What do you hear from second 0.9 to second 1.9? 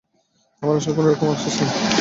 কোনোরকম আফসোস নেই।